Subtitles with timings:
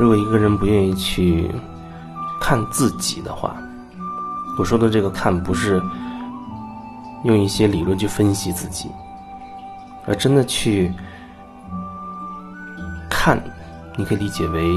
[0.00, 1.50] 如果一个人不愿意去
[2.40, 3.54] 看自己的话，
[4.58, 5.78] 我说的这个看不是
[7.24, 8.90] 用一些理论去分析自己，
[10.06, 10.90] 而真的去
[13.10, 13.38] 看，
[13.94, 14.72] 你可以理解为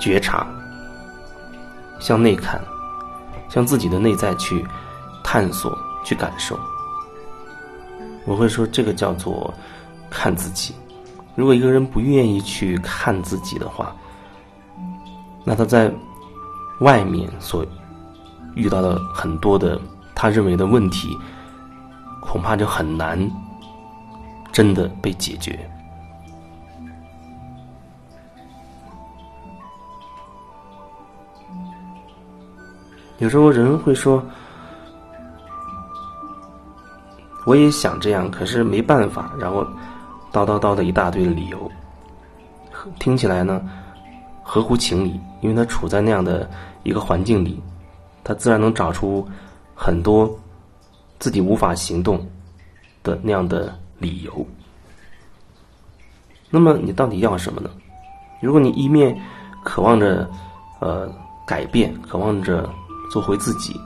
[0.00, 0.46] 觉察，
[2.00, 2.58] 向内看，
[3.50, 4.66] 向自己的内在去
[5.22, 5.76] 探索、
[6.06, 6.58] 去感受。
[8.24, 9.52] 我会说这个叫做
[10.08, 10.74] 看自己。
[11.34, 13.96] 如果一个人不愿意去看自己的话，
[15.44, 15.90] 那他在
[16.80, 17.64] 外面所
[18.54, 19.80] 遇到的很多的
[20.14, 21.16] 他认为的问题，
[22.20, 23.18] 恐怕就很难
[24.52, 25.58] 真的被解决。
[33.18, 34.22] 有时候人会说
[37.46, 39.66] ：“我也想这样，可是没办法。”然后。
[40.32, 41.70] 叨叨叨的一大堆的理由，
[42.98, 43.62] 听起来呢
[44.42, 46.48] 合乎情理，因为他处在那样的
[46.84, 47.62] 一个环境里，
[48.24, 49.28] 他自然能找出
[49.74, 50.34] 很多
[51.18, 52.26] 自己无法行动
[53.02, 54.46] 的那样的理由。
[56.48, 57.70] 那么你到底要什么呢？
[58.40, 59.14] 如果你一面
[59.62, 60.28] 渴望着
[60.80, 61.08] 呃
[61.46, 62.68] 改变，渴望着
[63.10, 63.78] 做回自己，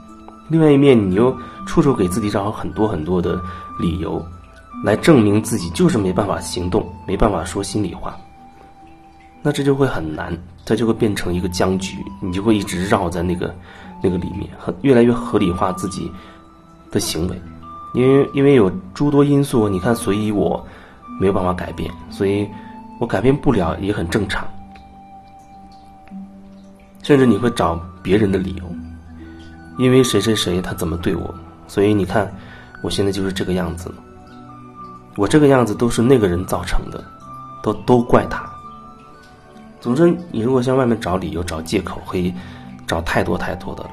[0.49, 3.41] 另外一面你又处处给自己找很多很多的
[3.77, 4.25] 理由。
[4.83, 8.15] 来证明自己就是没办法行动，没办法说心里话，
[9.41, 13.53] 那这就会很难，它就会变成一个僵局，你就会一直绕在那个
[14.03, 16.11] 那个里面，很越来越合理化自己
[16.91, 17.41] 的行为，
[17.93, 20.63] 因为因为有诸多因素，你看，所以我
[21.19, 22.47] 没有办法改变，所以
[22.99, 24.47] 我改变不了也很正常，
[27.01, 28.63] 甚至你会找别人的理由，
[29.79, 31.33] 因为谁谁谁他怎么对我，
[31.67, 32.31] 所以你看
[32.83, 33.91] 我现在就是这个样子。
[35.17, 37.03] 我这个样子都是那个人造成的，
[37.63, 38.47] 都都怪他。
[39.81, 42.31] 总之，你如果向外面找理由、找借口，可以
[42.85, 43.89] 找太多太多的了。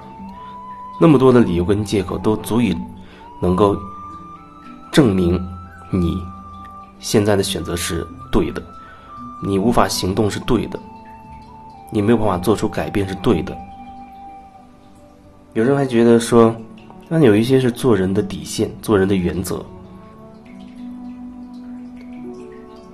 [1.00, 2.76] 那么多的理由跟借口都足以
[3.40, 3.76] 能够
[4.92, 5.42] 证明
[5.90, 6.22] 你
[7.00, 8.62] 现在的选择是对的，
[9.42, 10.78] 你无法行动是对的，
[11.90, 13.56] 你没有办法做出改变是对的。
[15.54, 16.54] 有人还觉得说，
[17.08, 19.64] 那有一些是做人的底线、做人的原则。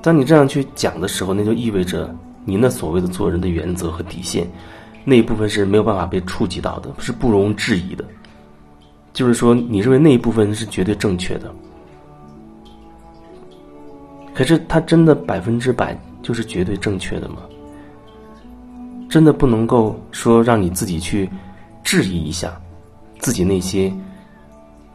[0.02, 4.46] 当你这样去讲的时候，那就意味着你那所谓的做人的原则和底线，
[5.04, 8.04] 那一部分是没有办法被触及到的，是不容置疑的。
[9.12, 11.52] 就是说，你认为那一部分是绝对正确的，
[14.32, 17.38] 可是它真的百分之百就是绝对正确的吗？
[19.08, 21.28] 真的不能够说让你自己去
[21.82, 22.58] 质疑一下
[23.18, 23.92] 自己那些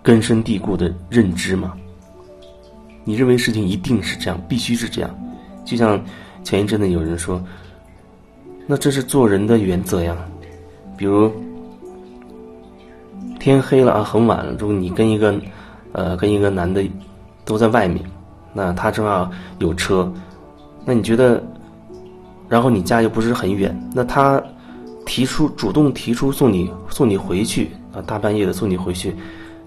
[0.02, 1.74] 根深蒂固的认知吗？
[3.08, 5.10] 你认为事情一定是这样，必须是这样，
[5.64, 6.04] 就像
[6.44, 7.42] 前一阵子有人说，
[8.66, 10.18] 那这是做人的原则呀。
[10.98, 11.32] 比如
[13.40, 15.40] 天黑了啊，很晚了，如果你跟一个
[15.92, 16.84] 呃跟一个男的
[17.44, 18.04] 都在外面，
[18.54, 19.30] 那他正好
[19.60, 20.12] 有车，
[20.84, 21.44] 那你觉得，
[22.50, 24.42] 然后你家又不是很远，那他
[25.06, 29.16] 提出主动提出送你送你回去啊，大半夜的送你回去，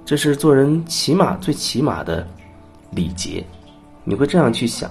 [0.05, 2.27] 这是做人起码最起码的。
[2.91, 3.45] 礼节，
[4.05, 4.91] 你会这样去想，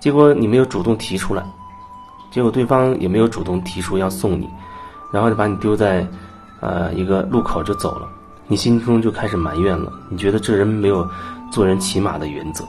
[0.00, 1.44] 结果你没有主动提出来，
[2.30, 4.48] 结果对方也没有主动提出要送你，
[5.12, 6.06] 然后就把你丢在，
[6.60, 8.08] 呃一个路口就走了，
[8.46, 11.08] 你心中就开始埋怨了，你觉得这人没有
[11.50, 12.64] 做人起码的原则。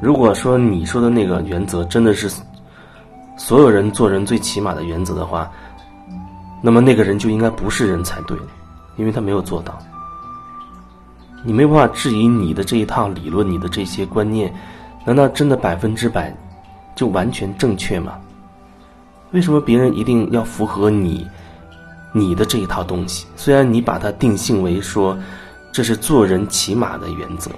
[0.00, 2.30] 如果说你说的那个原则真的是
[3.36, 5.50] 所有人做人最起码的原则的话，
[6.62, 8.36] 那么那个人就应该不是人才对，
[8.96, 9.78] 因为他没有做到。
[11.46, 14.52] 你没办法质疑你的这一套理论，你的这些观念，
[15.04, 16.36] 难道真的百分之百
[16.96, 18.14] 就完全正确吗？
[19.30, 21.24] 为什么别人一定要符合你
[22.12, 23.26] 你的这一套东西？
[23.36, 25.16] 虽然你把它定性为说
[25.72, 27.48] 这是做人起码的原则，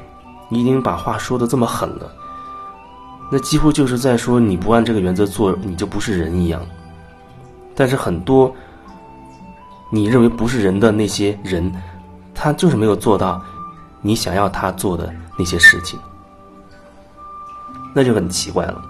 [0.51, 2.13] 你已经把话说的这么狠了，
[3.33, 6.61] 那几乎就是在说你不按这个原则做，你就不是人一样。
[7.75, 8.55] 但是很多
[9.91, 11.73] 你认为不是人的那些人，
[12.35, 13.43] 他就是没有做到。
[14.01, 15.99] 你想要他做的那些事情，
[17.95, 18.81] 那就很奇怪了。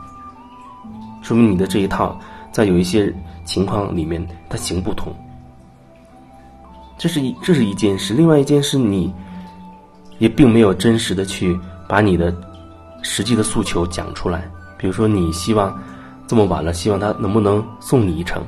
[1.22, 2.18] 说明你的这一套
[2.52, 3.14] 在有一些
[3.44, 5.14] 情况里面它行不通。
[6.96, 9.12] 这是一这是一件事，另外一件事你
[10.18, 11.58] 也并没有真实的去
[11.88, 12.34] 把你的
[13.02, 14.50] 实际的诉求讲出来。
[14.76, 15.76] 比如说，你希望
[16.26, 18.42] 这么晚了，希望他能不能送你一程？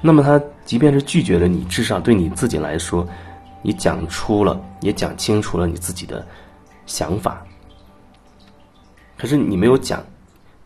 [0.00, 3.06] 那么他即便是拒绝了你，至少对你自己来说。
[3.62, 6.24] 你讲出了，也讲清楚了你自己的
[6.86, 7.42] 想法，
[9.18, 10.02] 可是你没有讲，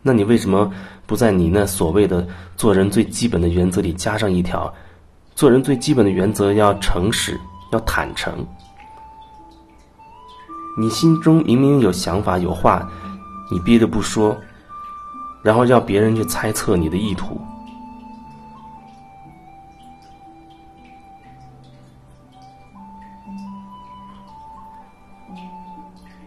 [0.01, 0.71] 那你为什么
[1.05, 4.71] 不在你那所谓的做人最基本的原则里加上一条，
[5.35, 7.39] 做人最基本的原则要诚实，
[7.71, 8.45] 要坦诚。
[10.77, 12.87] 你心中明明有想法有话，
[13.51, 14.37] 你憋着不说，
[15.43, 17.41] 然后要别人去猜测你的意图。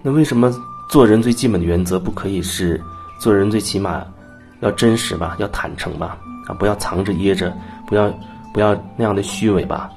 [0.05, 0.55] 那为什么
[0.89, 2.81] 做人最基本的原则不可以是
[3.19, 4.05] 做人最起码
[4.61, 6.19] 要真实吧，要坦诚吧？
[6.47, 7.51] 啊，不要藏着掖着，
[7.87, 8.12] 不要
[8.53, 9.91] 不要那样的虚伪吧？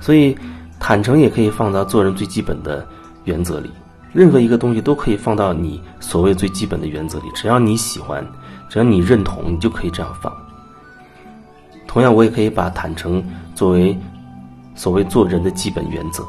[0.00, 0.36] 所以。
[0.78, 2.86] 坦诚也可以放到做人最基本的
[3.24, 3.70] 原则里，
[4.12, 7.24] 任何一个东西都可以放到你所谓最基本的原则里。
[7.34, 8.24] 只要你喜欢，
[8.68, 10.30] 只要你认同，你就可以这样放。
[11.88, 13.24] 同样，我也可以把坦诚
[13.54, 13.98] 作为
[14.74, 16.22] 所谓做人的基本原则。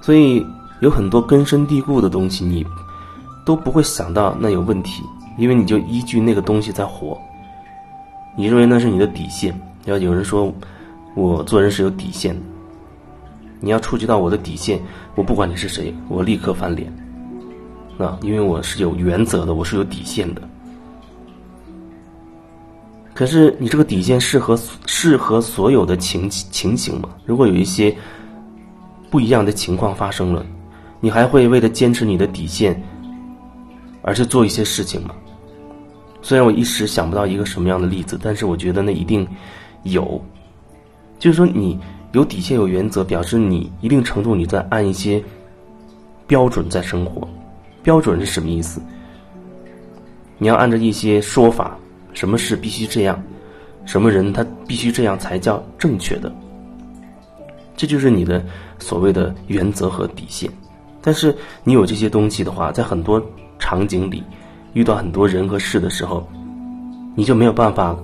[0.00, 0.44] 所以，
[0.80, 2.66] 有很多根深蒂固的东西，你
[3.44, 5.02] 都不会想到那有问题，
[5.38, 7.20] 因为你就依据那个东西在活。
[8.36, 9.58] 你认为那是你的底线。
[9.86, 10.52] 要有人说，
[11.14, 12.40] 我做人是有底线的。
[13.60, 14.80] 你要触及到我的底线，
[15.14, 16.92] 我不管你是谁，我立刻翻脸。
[17.98, 20.42] 啊，因为我是有原则的，我是有底线的。
[23.12, 27.08] 可是你这个底线适合适合所有的情情形吗？
[27.26, 27.94] 如果有一些
[29.10, 30.46] 不一样的情况发生了，
[31.00, 32.80] 你还会为了坚持你的底线
[34.02, 35.14] 而去做一些事情吗？
[36.22, 39.26] 虽然我一时想不到一个什么样的例子，但是我觉得那一定。
[39.84, 40.22] 有，
[41.18, 41.80] 就是说你
[42.12, 45.24] 有底线、有原则，表示你一定程度你在按一些
[46.26, 47.26] 标准在生活。
[47.82, 48.78] 标准是什么意思？
[50.36, 51.78] 你要按照一些说法，
[52.12, 53.18] 什么事必须这样，
[53.86, 56.30] 什么人他必须这样才叫正确的。
[57.80, 58.44] 这就是你的
[58.78, 60.50] 所谓的原则和底线。
[61.00, 61.34] 但是
[61.64, 63.24] 你有这些东西的话，在很多
[63.58, 64.22] 场景里
[64.74, 66.28] 遇到很多人和事的时候，
[67.16, 67.96] 你就没有办法。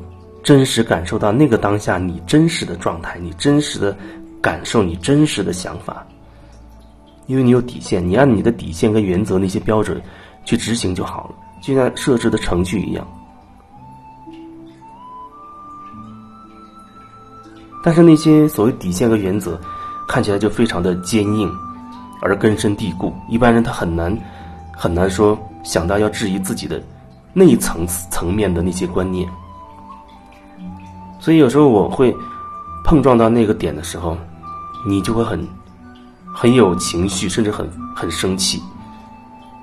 [0.43, 3.95] 真实感受到那个当下你真实的状态，你真实的
[4.41, 6.07] 感受，你真实的想法，
[7.27, 10.01] 因为你有底线，你按你的底线跟原则那些标准
[10.45, 13.07] 去执行就好了，就像设置的程序一样。
[17.87, 19.57] 但是那些所谓底线和原则，
[20.09, 21.49] 看起来就非常的坚硬，
[22.21, 24.13] 而根深蒂固，一般人他很难
[24.77, 26.83] 很难说想到要质疑自己的
[27.33, 29.29] 那一层层面的那些观念。
[31.21, 32.13] 所以有时候我会
[32.85, 34.19] 碰撞到那个点的时候，
[34.85, 35.47] 你就会很
[36.35, 38.61] 很有情绪，甚至很很生气。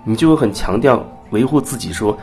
[0.05, 2.17] 你就会很强调维护自己，说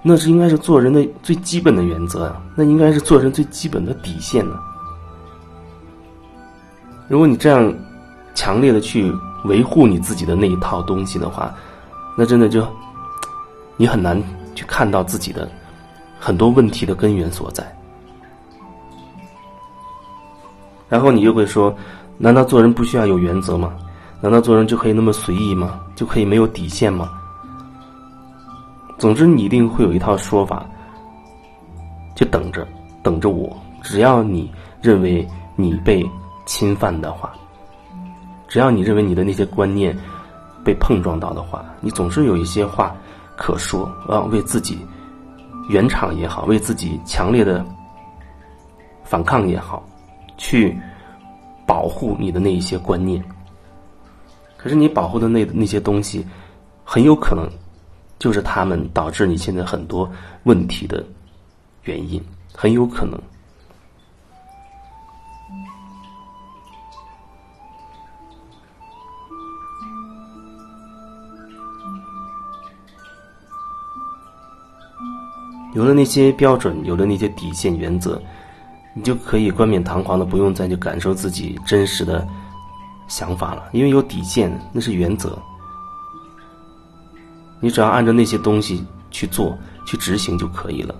[0.00, 4.58] 那是应该是做人的最基本的原则啊，那应该是做人最基本的底线呢。
[7.08, 7.72] 如果你这样
[8.34, 9.12] 强烈的去
[9.44, 11.54] 维护你自己的那一套东西的话，
[12.16, 12.66] 那真的就
[13.76, 14.20] 你很难
[14.54, 15.50] 去看到自己的
[16.18, 17.64] 很多问题的根源所在。
[20.88, 21.74] 然后你又会说
[22.18, 23.72] ：“难道做人不需要有原则吗？
[24.20, 25.80] 难道做人就可以那么随意吗？
[25.96, 27.10] 就可以没有底线吗？”
[28.98, 30.64] 总之，你一定会有一套说法，
[32.14, 32.66] 就等着
[33.02, 33.56] 等着我。
[33.82, 35.26] 只要你认为
[35.56, 36.08] 你被
[36.52, 37.32] 侵犯的话，
[38.46, 39.96] 只要你认为你的那些观念
[40.62, 42.94] 被碰撞到的话，你总是有一些话
[43.38, 44.78] 可说啊，为自己
[45.70, 47.64] 圆场也好，为自己强烈的
[49.02, 49.82] 反抗也好。
[50.36, 50.76] 去
[51.66, 53.22] 保护你的那一些观念，
[54.56, 56.26] 可是你保护的那那些东西，
[56.84, 57.48] 很有可能
[58.18, 60.10] 就是他们导致你现在很多
[60.42, 61.04] 问题的
[61.84, 62.20] 原因，
[62.54, 63.18] 很有可能。
[75.74, 78.20] 有了那些标准，有了那些底线原则。
[78.94, 82.28] 你就可以冠冕堂皇的不用再去感受自己真实的
[83.08, 85.38] 想法了，因为有底线，那是原则。
[87.58, 90.94] 你只要按照那些东西去做、去执行就可以了。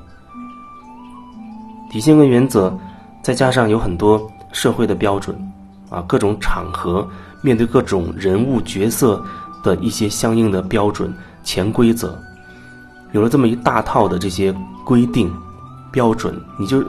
[1.90, 2.74] 底线跟原则，
[3.22, 5.36] 再加上有很多社会的标准，
[5.90, 7.06] 啊，各种场合
[7.42, 9.22] 面对各种人物角色
[9.62, 11.12] 的一些相应的标准、
[11.42, 12.18] 潜规则，
[13.12, 14.54] 有了这么一大套的这些
[14.84, 15.32] 规定、
[15.90, 16.84] 标准，你就。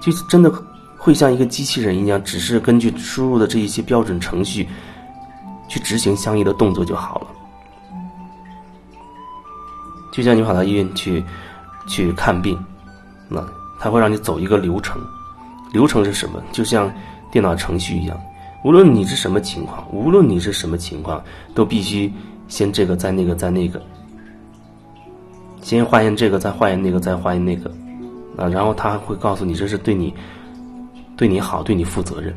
[0.00, 0.52] 就真的
[0.96, 4.68] 会像一个机器人一样，只是根据输入的这一些标准程序
[5.68, 7.26] 去执行相应的动作就好了。
[10.12, 11.22] 就像你跑到医院去
[11.88, 12.56] 去看病，
[13.28, 13.44] 那
[13.80, 15.02] 他会让你走一个流程，
[15.72, 16.40] 流程是什么？
[16.52, 16.88] 就像
[17.32, 18.16] 电脑程序一样，
[18.62, 21.20] 无论你是什么情况，无论你是什么情况，
[21.56, 22.10] 都必须
[22.46, 23.82] 先这个再那个再那个，
[25.68, 27.70] 先化验这个再化验那个再化验那个，
[28.38, 30.14] 啊，然后他还会告诉你这是对你
[31.14, 32.34] 对你好，对你负责任。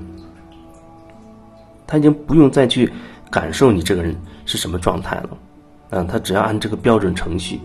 [1.88, 2.92] 他已经不用再去
[3.30, 4.14] 感受你这个人
[4.46, 5.30] 是什么状态了，
[5.92, 7.58] 嗯，他只要按这个标准程序，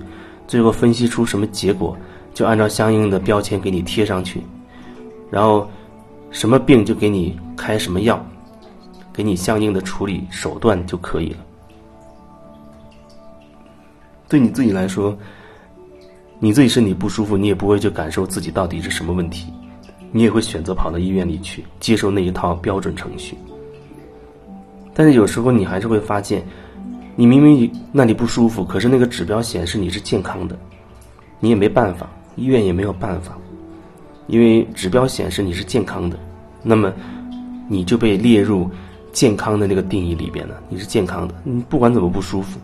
[0.46, 1.96] 最后分析出什么结果，
[2.32, 4.40] 就按照相应的标签给你贴上去，
[5.32, 5.68] 然后
[6.30, 8.25] 什么病就给你开什么药。
[9.12, 11.38] 给你相应的处理手段就可以了。
[14.28, 15.16] 对你自己来说，
[16.38, 19.52] 你自己身体不舒服，你也不会去感受自己到底是什么问题，
[20.12, 23.36] 你也会选择跑到医院里去接受那一套标准程序。
[24.94, 26.44] 但是有时候你还是会发现，
[27.14, 30.58] 你明明那里不舒服，可是那个指标显示你是健康的，
[31.40, 33.36] 你也没办法，医院也没有办法，
[34.26, 36.18] 因为指标显示你是健康的，
[36.62, 36.92] 那么
[37.68, 38.70] 你就被列入。
[39.12, 42.60] 健康的那个定义里边了，你是健康的，你不管怎么不舒服，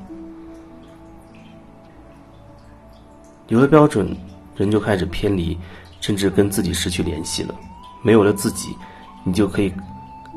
[3.52, 4.08] 有了标准，
[4.56, 5.54] 人就开始偏离，
[6.00, 7.54] 甚至跟自己失去联系了。
[8.00, 8.74] 没有了自己，
[9.24, 9.70] 你就可以，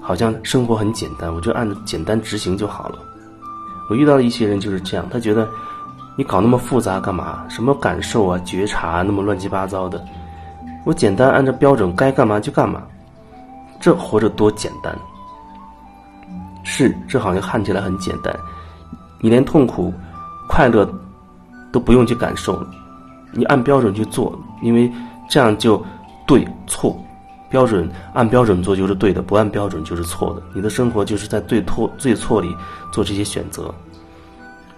[0.01, 2.99] 好像生活很简单，我就按简单执行就好了。
[3.89, 5.47] 我遇到的一些人就是这样，他觉得
[6.17, 7.45] 你搞那么复杂干嘛？
[7.47, 10.05] 什么感受啊、觉察那么乱七八糟的，
[10.85, 12.83] 我简单按照标准该干嘛就干嘛，
[13.79, 14.93] 这活着多简单。
[16.65, 18.37] 是，这好像看起来很简单，
[19.21, 19.93] 你连痛苦、
[20.49, 20.85] 快乐
[21.71, 22.61] 都不用去感受，
[23.35, 24.91] 你按标准去做，因为
[25.29, 25.83] 这样就
[26.25, 26.97] 对错，
[27.49, 30.41] 标准按标准做就是对的，不按标准就是错的。
[30.53, 32.55] 你的生活就是在对错、对错里
[32.91, 33.73] 做这些选择，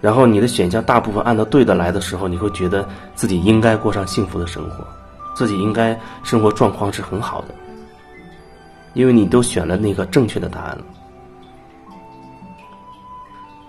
[0.00, 4.84] 然后你的选项大部分按照对的来的时候，你会觉得自己应该过上幸福的生活，
[5.34, 7.54] 自己应该生活状况是很好的，
[8.94, 10.84] 因为你都选了那个正确的答案了。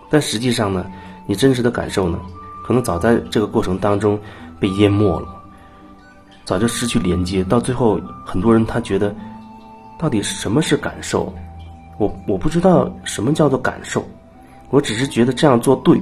[0.10, 0.84] 但实际上呢，
[1.28, 2.20] 你真实的感受呢，
[2.66, 4.20] 可能早在这个过程当中
[4.60, 5.28] 被淹没了，
[6.46, 7.44] 早就失去连接。
[7.44, 9.16] 到最后，很多人他觉得，
[9.98, 11.34] 到底什么是感受？
[11.98, 14.06] 我我不知道什么叫做感受，
[14.70, 16.02] 我只是觉得这样做对。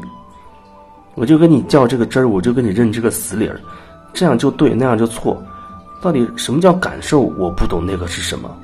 [1.16, 3.60] 我就跟你较这个真儿，我就跟你认这个死理儿，
[4.14, 5.42] 这样就对，那样就错。
[6.00, 7.22] 到底什么叫感受？
[7.22, 8.56] 我不懂那个是什么。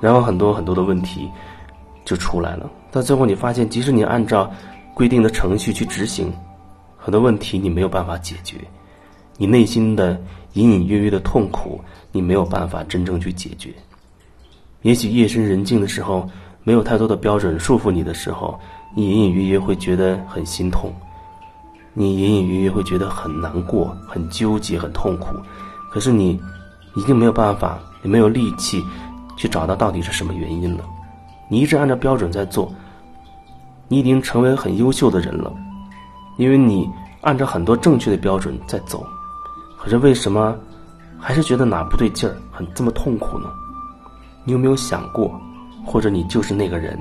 [0.00, 1.30] 然后很多很多的问题
[2.06, 2.70] 就出来了。
[2.90, 4.50] 到最后，你发现，即使你按照
[4.94, 6.32] 规定的程序去执行，
[7.04, 8.56] 很多问题你没有办法解决，
[9.36, 10.18] 你内心的
[10.54, 11.78] 隐隐约约的痛苦，
[12.10, 13.74] 你没有办法真正去解决。
[14.80, 16.26] 也许夜深人静的时候，
[16.62, 18.58] 没有太多的标准束缚你的时候，
[18.96, 20.90] 你隐隐约约会觉得很心痛，
[21.92, 25.36] 你隐隐约约会觉得很难过、很纠结、很痛苦。
[25.90, 26.40] 可是你
[26.96, 28.82] 已经没有办法，也没有力气
[29.36, 30.82] 去找到到底是什么原因了。
[31.50, 32.72] 你一直按照标准在做。
[33.88, 35.52] 你已经成为很优秀的人了，
[36.36, 36.88] 因为你
[37.22, 39.06] 按照很多正确的标准在走。
[39.78, 40.56] 可是为什么
[41.18, 43.50] 还是觉得哪不对劲儿，很这么痛苦呢？
[44.44, 45.40] 你有没有想过，
[45.84, 46.98] 或者你就是那个人，